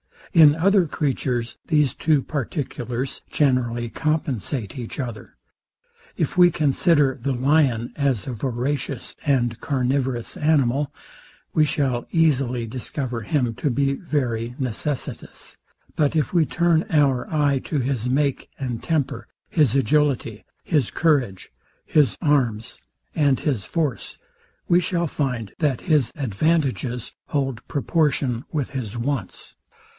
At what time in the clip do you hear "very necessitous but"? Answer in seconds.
13.93-16.15